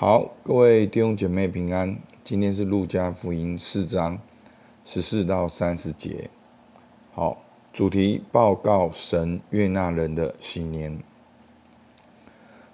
[0.00, 1.94] 好，各位弟兄姐妹平安。
[2.24, 4.18] 今天是路加福音四章
[4.82, 6.30] 十四到三十节。
[7.12, 10.98] 好，主题报告神悦纳人的新年。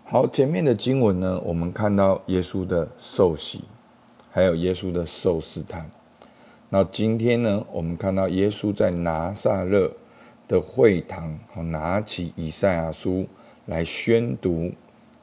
[0.05, 3.65] 好，前面的经文呢，我们看到耶稣的受洗，
[4.31, 5.91] 还有耶稣的受试探。
[6.69, 9.91] 那今天呢，我们看到耶稣在拿撒勒
[10.47, 11.37] 的会堂，
[11.73, 13.27] 拿起以赛亚书
[13.65, 14.71] 来宣读。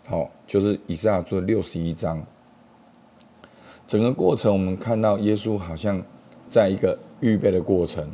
[0.05, 2.21] 好，就是以赛亚书六十一章。
[3.87, 6.01] 整个过程，我们看到耶稣好像
[6.49, 8.09] 在一个预备的过程，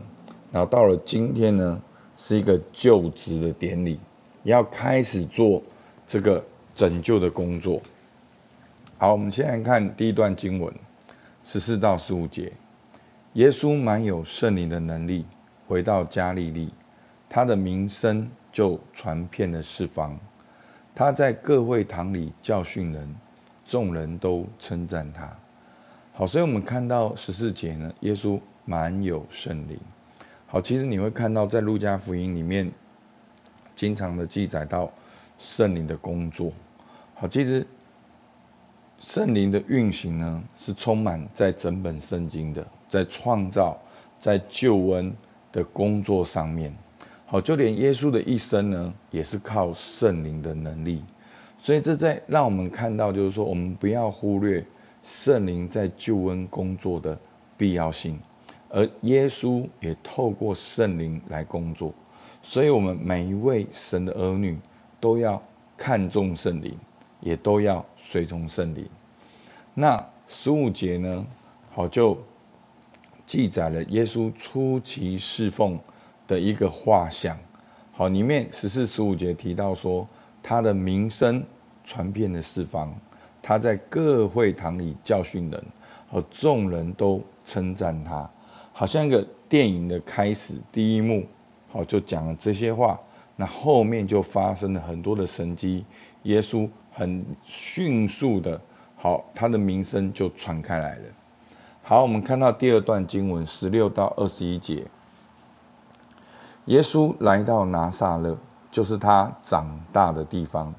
[0.52, 1.81] 然后到了今天呢，
[2.16, 3.99] 是一个就职的典礼，
[4.44, 5.61] 要开始做
[6.05, 6.44] 这个
[6.75, 7.81] 拯救的工作。
[8.99, 10.71] 好，我们先来看第一段经文，
[11.44, 12.52] 十四到十五节。
[13.33, 15.25] 耶稣满有圣灵的能力，
[15.67, 16.69] 回到加利利，
[17.27, 20.19] 他的名声就传遍了四方。
[20.99, 23.16] 他在各会堂里教训人，
[23.66, 25.34] 众人都称赞他。
[26.12, 29.80] 好，所以我们看到十四节呢，耶稣满有圣灵。
[30.45, 32.70] 好，其实你会看到在路加福音里面，
[33.77, 34.92] 经常的记载到
[35.38, 36.52] 圣灵的工作。
[37.16, 37.66] 好，其实
[38.97, 43.80] 圣灵的运行呢，是充满在整本圣经的，在创造、
[44.20, 45.16] 在救恩
[45.53, 46.75] 的工作上面。
[47.31, 51.03] 好，就连耶稣的一生呢，也是靠圣灵的能力，
[51.59, 54.66] 所以这在让我们看到，就是说，我们不要忽略
[55.03, 57.16] 圣灵在救恩工作的
[57.55, 58.19] 必要性，
[58.67, 61.94] 而耶稣也透过圣灵来工作，
[62.41, 64.58] 所以我们每一位神的儿女
[64.99, 65.39] 都要
[65.77, 66.75] 看重圣灵，
[67.21, 68.89] 也都要随从圣灵。
[69.75, 71.27] 那十五节呢，
[71.75, 72.17] 好，就
[73.23, 75.80] 记载了耶稣初期侍奉
[76.30, 77.35] 的一个画像，
[77.91, 80.05] 好，里面十四、十五节提到说，
[80.44, 81.44] 他的名声
[81.83, 82.95] 传遍了四方，
[83.41, 85.66] 他在各会堂里教训人，
[86.08, 88.30] 和众人都称赞他，
[88.71, 91.26] 好像一个电影的开始，第一幕，
[91.67, 92.99] 好，就讲了这些话，
[93.36, 95.83] 那后面就发生了很多的神迹，
[96.23, 98.61] 耶稣很迅速的，
[98.95, 101.05] 好，他的名声就传开来了。
[101.81, 104.86] 好，我们看到第二段经文十六到二十一节。
[106.69, 108.37] 耶稣来到拿撒勒，
[108.69, 110.71] 就是他长大的地方。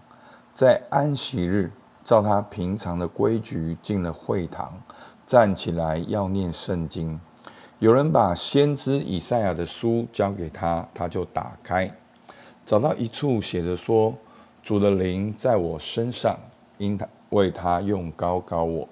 [0.55, 1.73] 在安息日，
[2.05, 4.73] 照他平常的规矩进了会堂，
[5.27, 7.19] 站起来要念圣经。
[7.81, 11.93] 有人把先知以赛亚的书交给他，他就打开，
[12.65, 14.15] 找到一处写着说
[14.63, 16.39] ：“主的灵在我身上，
[16.79, 18.89] 因他为他用膏膏我，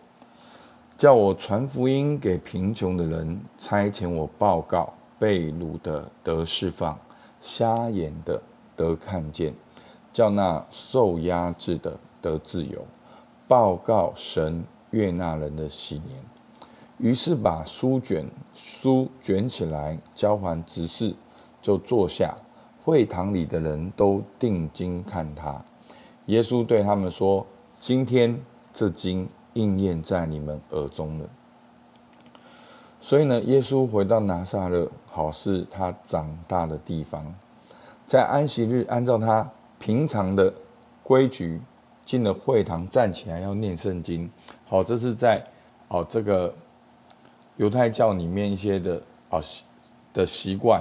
[0.97, 6.99] 叫我传福音给贫穷的人，差遣我报告。”被掳的得释放，
[7.41, 8.41] 瞎眼的
[8.77, 9.53] 得看见，
[10.13, 12.85] 叫那受压制的得自由，
[13.47, 16.17] 报告神悦纳人的喜年。
[16.99, 21.15] 于是把书卷书卷起来，交还执事，
[21.63, 22.37] 就坐下。
[22.85, 25.63] 会堂里的人都定睛看他。
[26.27, 27.47] 耶稣对他们说
[27.79, 28.41] ：“今天
[28.73, 31.29] 这经应验在你们耳中了。”
[32.99, 37.35] 所以呢，耶稣回到拿撒勒，好是他长大的地方。
[38.07, 40.55] 在安息日，按照他平常的
[41.03, 41.61] 规矩，
[42.05, 44.31] 进了会堂，站起来要念圣经。
[44.69, 45.45] 好，这是在
[45.89, 46.55] 哦这个
[47.57, 49.41] 犹太教里面一些的啊
[50.15, 50.81] 的习惯。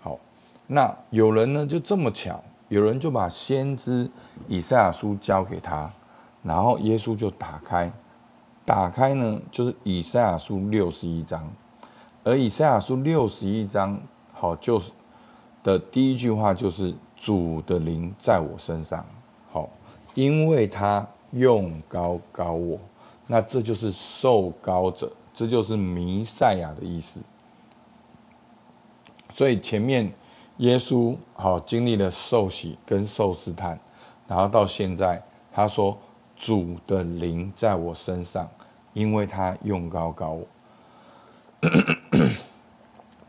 [0.00, 0.18] 好，
[0.66, 4.10] 那有人呢就这么巧，有人就把先知
[4.48, 5.92] 以赛亚书交给他，
[6.42, 7.92] 然后耶稣就打开。
[8.64, 11.52] 打开呢，就是以赛亚书六十一章，
[12.24, 14.00] 而以赛亚书六十一章，
[14.32, 14.90] 好，就是
[15.62, 19.06] 的第一句话就是主的灵在我身上，
[19.52, 19.68] 好，
[20.14, 22.78] 因为他用高高我，
[23.26, 27.20] 那这就是受膏者，这就是弥赛亚的意思。
[29.30, 30.12] 所以前面
[30.56, 33.78] 耶稣好经历了受洗跟受试探，
[34.26, 35.96] 然后到现在他说。
[36.36, 38.46] 主的灵在我身上，
[38.92, 40.46] 因为他用高高我。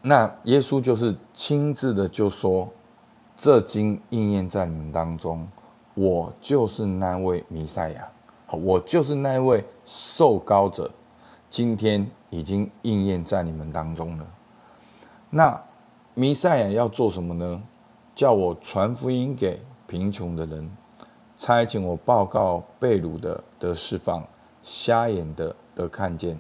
[0.08, 2.70] 那耶稣就是亲自的就说
[3.36, 5.48] ：“这经应验在你们当中，
[5.96, 8.08] 我就是那位弥赛亚，
[8.52, 10.92] 我就是那位受膏者，
[11.50, 14.28] 今天已经应验在你们当中了。”
[15.32, 15.60] 那
[16.14, 17.64] 弥赛亚要做什么呢？
[18.14, 20.70] 叫我传福音给贫穷的人。
[21.36, 24.24] 差遣我报告被掳的得释放，
[24.62, 26.40] 瞎眼的得看见，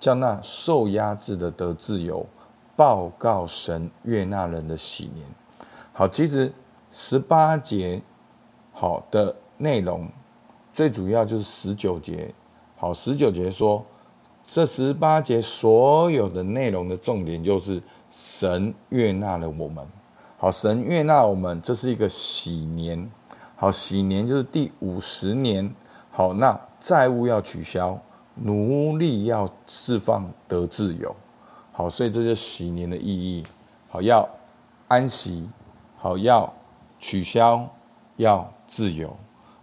[0.00, 2.26] 叫那受压制的得自由，
[2.76, 5.26] 报告神悦纳人的喜年。
[5.92, 6.52] 好，其实
[6.90, 8.02] 十八节
[8.72, 10.08] 好的内容，
[10.72, 12.34] 最主要就是十九节
[12.76, 13.84] 好，十九节说，
[14.46, 19.86] 这十八节所有的内容的重点就是神悦纳了我们。
[20.36, 23.10] 好，神悦纳我们，这是一个喜年。
[23.56, 25.72] 好，喜年就是第五十年。
[26.10, 27.98] 好，那债务要取消，
[28.34, 31.14] 奴隶要释放得自由。
[31.76, 33.44] 好，所以这就是喜年的意义。
[33.90, 34.26] 好，要
[34.88, 35.46] 安息。
[35.96, 36.52] 好，要
[36.98, 37.66] 取消，
[38.16, 39.16] 要自由。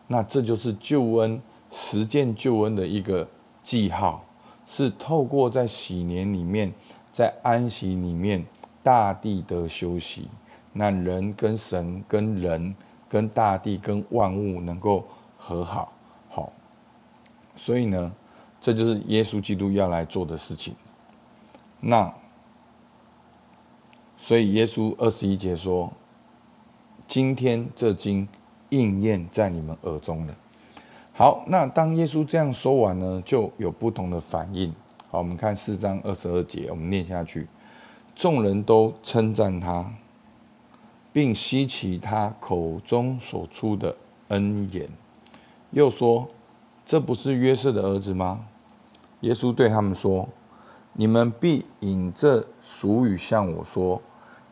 [0.07, 3.27] 那这就是救恩，实践救恩的一个
[3.61, 4.25] 记号，
[4.65, 6.73] 是透过在喜年里面，
[7.13, 8.43] 在安息里面，
[8.81, 10.27] 大地的休息。
[10.73, 12.75] 那人跟神、跟人、
[13.07, 15.05] 跟大地、跟万物能够
[15.37, 15.93] 和好，
[16.27, 16.51] 好，
[17.55, 18.11] 所以呢，
[18.59, 20.73] 这就是耶稣基督要来做的事情。
[21.81, 22.13] 那，
[24.17, 25.91] 所以耶稣二十一节说
[27.07, 28.27] ：“今天这经
[28.69, 30.33] 应验在你们耳中了。”
[31.13, 34.73] 好，那当耶稣这样说完呢，就有不同的反应。
[35.09, 37.47] 好，我们看四章二十二节，我们念下去，
[38.15, 39.93] 众人都称赞他。
[41.13, 43.93] 并希奇他口中所出的
[44.29, 44.87] 恩言，
[45.71, 46.25] 又说
[46.85, 48.45] ：“这不是约瑟的儿子吗？”
[49.19, 50.29] 耶稣对他们说
[50.93, 54.01] ：“你们必引这俗语向我说：‘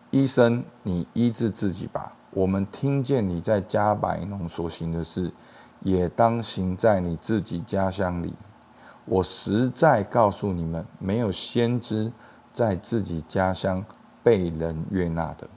[0.09, 5.31] 医生，你医治自己吧。’我们听见你在迦百农所行的事，
[5.81, 8.33] 也当行在你自己家乡里。
[9.05, 12.11] 我实在告诉你们，没有先知
[12.53, 13.83] 在自己家乡
[14.21, 15.47] 被人悦纳的。”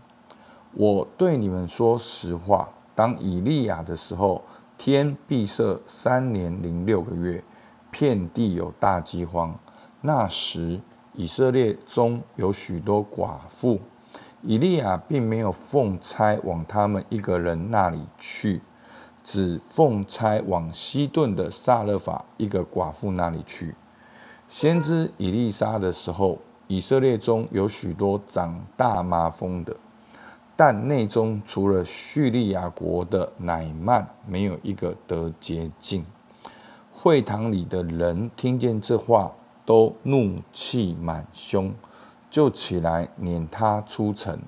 [0.75, 4.43] 我对你们说实话，当以利亚的时候，
[4.79, 7.45] 天闭塞三年零六个月，
[7.91, 9.55] 遍地有大饥荒。
[10.05, 10.81] 那时
[11.15, 13.81] 以色列中有许多寡妇，
[14.43, 18.61] 以利亚并没有奉差往他们一个人那里去，
[19.23, 23.77] 只奉差往西顿的撒勒法一个寡妇那里去。
[24.49, 29.77] 先知以利沙的时候，以色列中有许多长大麻风的。
[30.57, 36.05] 但内中除了叙利亚国的乃曼，没有一个得洁净。
[36.93, 39.33] 会堂里的人听见这话，
[39.65, 41.73] 都怒气满胸，
[42.31, 44.39] 就起来撵他出城。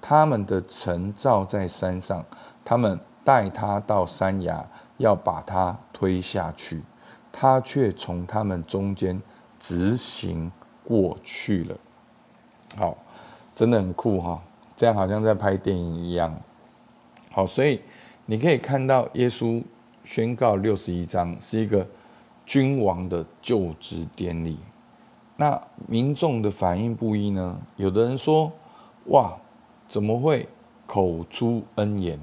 [0.00, 2.24] 他们的城造在山上，
[2.64, 4.64] 他们带他到山崖，
[4.98, 6.82] 要把他推下去。
[7.32, 9.20] 他却从他们中间
[9.60, 10.50] 直行
[10.84, 11.76] 过去了。
[12.76, 12.96] 好，
[13.54, 14.40] 真的很酷哈。
[14.76, 16.34] 这样好像在拍电影一样。
[17.32, 17.80] 好，所以
[18.26, 19.62] 你可以看到耶稣
[20.04, 21.86] 宣告六十一章是一个
[22.46, 24.56] 君王的就职典礼。
[25.36, 27.60] 那民众的反应不一呢？
[27.76, 28.50] 有的人说
[29.12, 29.36] ：“哇，
[29.86, 30.48] 怎么会
[30.86, 32.18] 口出恩言？”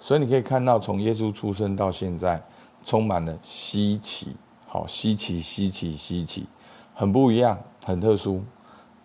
[0.00, 2.42] 所以你可以看到，从耶稣出生到现在，
[2.82, 4.34] 充满了稀奇，
[4.66, 6.46] 好稀奇，稀奇，稀奇，
[6.94, 8.42] 很不一样，很特殊。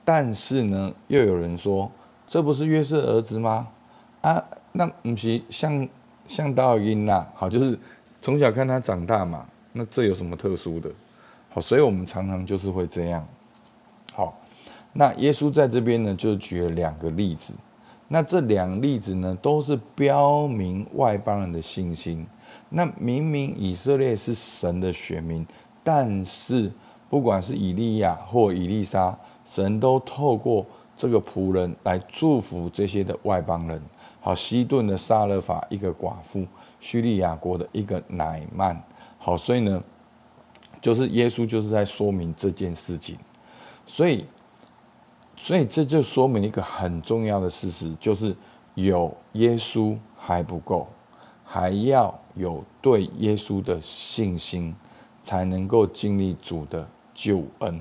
[0.04, 1.92] 但是呢，又有人说。
[2.26, 3.68] 这不是约瑟儿子吗？
[4.22, 4.42] 啊，
[4.72, 5.88] 那不是像
[6.26, 7.78] 像道音呐，好，就是
[8.22, 9.46] 从小看他长大嘛。
[9.74, 10.92] 那这有什么特殊的？
[11.50, 13.28] 好，所以我们常常就是会这样。
[14.14, 14.38] 好，
[14.94, 17.54] 那耶稣在这边呢，就举了两个例子。
[18.08, 22.26] 那这两例子呢，都是标明外邦人的信心。
[22.70, 25.46] 那明明以色列是神的选民，
[25.84, 26.72] 但是
[27.10, 30.66] 不管是以利亚或以利沙，神都透过。
[30.94, 33.82] 这个仆人来祝福这些的外邦人。
[34.20, 36.46] 好，西顿的撒勒法一个寡妇，
[36.80, 38.80] 叙利亚国的一个乃曼。
[39.24, 39.84] 好，所以呢，
[40.82, 43.16] 就是耶稣就是在说明这件事情。
[43.86, 44.26] 所以，
[45.38, 48.36] 所以这就说明一个很重要的事实，就是
[48.74, 50.88] 有耶稣还不够，
[51.46, 54.76] 还要有对耶稣的信心，
[55.24, 57.80] 才能够经历主的救恩。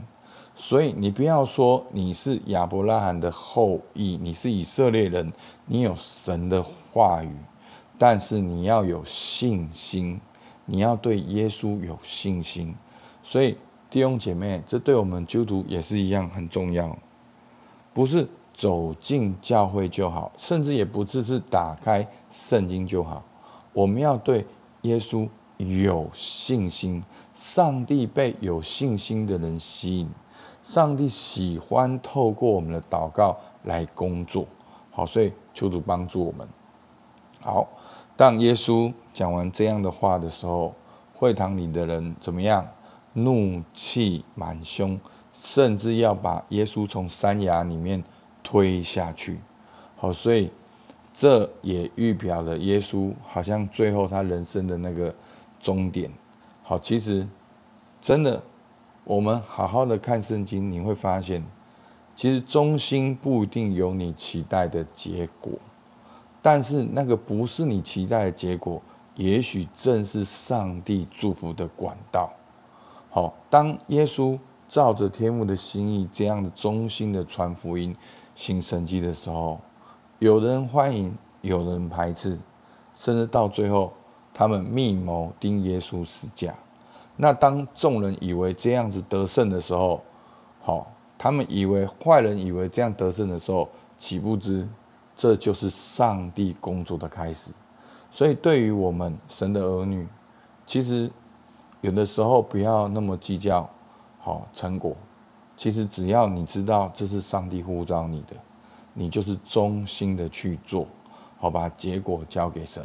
[0.55, 5.33] 所以你不要说你是亚伯拉罕的后裔，你是以色列人，
[5.65, 7.35] 你有神的话语，
[7.97, 10.21] 但是你要有信心，
[10.65, 12.75] 你要对耶稣有信心。
[13.23, 13.57] 所以
[13.89, 16.97] 弟兄姐妹，这对我们基督徒也是一样很重要，
[17.93, 23.23] 不是走进教会就好，甚至也不只是打开圣经就好，
[23.73, 24.47] 我们要对
[24.83, 27.03] 耶稣有信心。
[27.35, 30.09] 上帝被有信心的人吸引。
[30.63, 34.47] 上帝喜欢透过我们的祷告来工作，
[34.91, 36.47] 好，所以求主帮助我们。
[37.41, 37.67] 好，
[38.21, 40.75] 当耶稣讲完这样的话的时候，
[41.15, 42.69] 会堂里的人怎么样？
[43.15, 45.01] 怒气满胸，
[45.33, 48.05] 甚至要把耶稣从山崖里面
[48.43, 49.39] 推下去。
[49.97, 50.51] 好，所以
[51.15, 55.15] 这也预表了耶稣好像最后他人生的那个
[55.59, 56.13] 终点。
[56.63, 57.27] 好，其实
[58.03, 58.43] 真的。
[59.05, 61.43] 我们好好的看圣经，你会发现，
[62.15, 65.53] 其实中心不一定有你期待的结果，
[66.43, 68.81] 但是那个不是你期待的结果，
[69.15, 72.31] 也许正是上帝祝福的管道。
[73.11, 77.95] 好，当耶稣照着天父的心意，这样的忠心的传福音、
[78.35, 79.61] 行神迹的时候，
[80.19, 82.39] 有人欢迎，有人排斥，
[82.95, 83.93] 甚至到最后，
[84.33, 86.55] 他们密谋钉耶稣死架。
[87.17, 90.01] 那当众人以为这样子得胜的时候，
[90.63, 93.69] 好，他们以为坏人以为这样得胜的时候，
[93.99, 94.67] 岂不知
[95.21, 97.51] 这就是上帝工作的开始。
[98.11, 100.09] 所以，对于我们神的儿女，
[100.65, 101.11] 其实
[101.83, 103.69] 有的时候不要那么计较
[104.19, 104.97] 好成果。
[105.59, 108.35] 其实只要你知道这是上帝呼召你的，
[108.95, 110.87] 你就是忠心的去做，
[111.39, 112.83] 好，把结果交给神。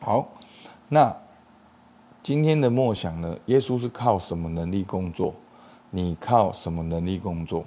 [0.00, 0.28] 好，
[0.86, 1.16] 那。
[2.20, 3.34] 今天的默想呢？
[3.46, 5.32] 耶稣是靠什么能力工作？
[5.88, 7.64] 你靠什么能力工作？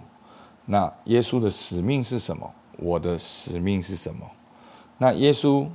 [0.65, 2.47] 那耶稣的使命是什么？
[2.81, 4.25] 我的使命是什么？
[4.97, 5.67] 那耶稣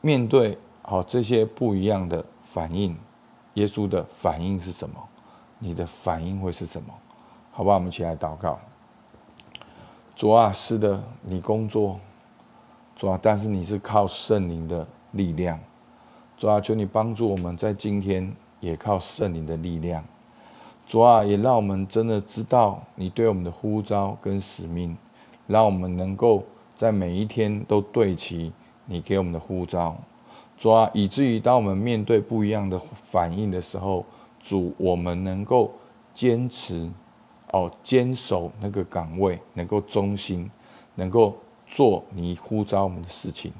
[0.00, 2.96] 面对好这些不一样的反应，
[3.54, 4.96] 耶稣的反应是什么？
[5.58, 6.92] 你的反应会是什么？
[7.52, 8.58] 好吧，我们一起来祷告。
[10.14, 12.00] 主啊，是的，你工作，
[12.94, 15.58] 主啊，但是你是靠圣灵的力量。
[16.36, 20.04] 主啊，求你帮助我们在今天也靠圣灵的力量。
[20.86, 24.96] 主啊，也让我们真的知道你对我们的呼召跟使命，
[25.46, 28.52] 让我们能够在每一天都对齐
[28.84, 29.96] 你给我们的呼召。
[30.56, 34.04] 主啊，以至于当我们面对不一样的反应的时候，
[34.40, 35.70] 主，我们能够
[36.14, 36.90] 坚持
[37.52, 40.50] 哦，坚守那个岗位，能够忠心，
[40.94, 41.36] 能够
[41.66, 43.52] 做你呼召我们的事情。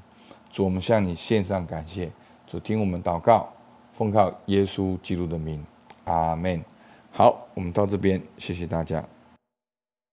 [0.50, 2.10] 主，我们向你献上感谢。
[2.46, 3.46] 主听我们祷告，
[3.92, 5.62] 奉靠耶稣基督的名，
[6.04, 6.64] 阿门。
[7.10, 9.04] 好，我们到这边，谢谢大家。